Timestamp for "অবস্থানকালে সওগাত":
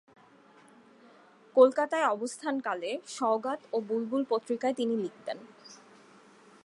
2.07-3.59